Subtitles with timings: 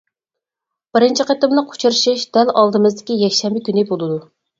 [0.95, 4.19] بىرىنچى قېتىملىق ئۇچرىشىش دەل ئالدىمىزدىكى يەكشەنبە كۈنى بولىدۇ!